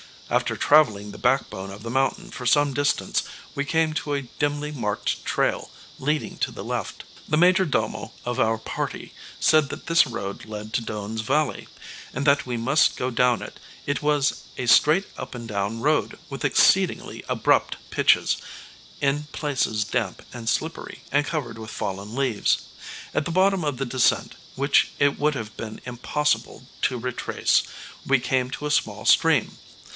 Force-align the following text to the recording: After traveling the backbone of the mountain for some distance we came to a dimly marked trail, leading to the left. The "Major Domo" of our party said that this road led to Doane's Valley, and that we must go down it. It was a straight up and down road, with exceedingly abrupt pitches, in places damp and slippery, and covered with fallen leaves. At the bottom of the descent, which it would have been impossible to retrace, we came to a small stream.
After 0.31 0.55
traveling 0.55 1.11
the 1.11 1.19
backbone 1.19 1.69
of 1.69 1.83
the 1.83 1.91
mountain 1.91 2.31
for 2.31 2.45
some 2.45 2.73
distance 2.73 3.21
we 3.53 3.65
came 3.65 3.93
to 3.95 4.13
a 4.13 4.23
dimly 4.23 4.71
marked 4.71 5.23
trail, 5.25 5.69
leading 5.99 6.37
to 6.39 6.51
the 6.51 6.63
left. 6.63 7.03
The 7.27 7.37
"Major 7.37 7.65
Domo" 7.65 8.13
of 8.25 8.39
our 8.39 8.57
party 8.57 9.13
said 9.39 9.69
that 9.69 9.85
this 9.85 10.07
road 10.07 10.45
led 10.45 10.73
to 10.73 10.81
Doane's 10.81 11.21
Valley, 11.21 11.67
and 12.13 12.25
that 12.25 12.47
we 12.47 12.57
must 12.57 12.95
go 12.95 13.11
down 13.11 13.41
it. 13.43 13.59
It 13.85 14.01
was 14.01 14.43
a 14.57 14.65
straight 14.67 15.05
up 15.17 15.35
and 15.35 15.47
down 15.47 15.81
road, 15.81 16.17
with 16.29 16.45
exceedingly 16.45 17.23
abrupt 17.29 17.75
pitches, 17.91 18.37
in 19.01 19.23
places 19.33 19.83
damp 19.83 20.23
and 20.33 20.49
slippery, 20.49 21.01
and 21.11 21.25
covered 21.27 21.59
with 21.59 21.69
fallen 21.69 22.15
leaves. 22.15 22.59
At 23.13 23.25
the 23.25 23.31
bottom 23.31 23.63
of 23.65 23.77
the 23.77 23.85
descent, 23.85 24.33
which 24.55 24.91
it 24.97 25.19
would 25.19 25.35
have 25.35 25.55
been 25.57 25.81
impossible 25.85 26.67
to 26.83 26.97
retrace, 26.97 27.63
we 28.07 28.17
came 28.17 28.49
to 28.51 28.65
a 28.65 28.71
small 28.71 29.05
stream. 29.05 29.57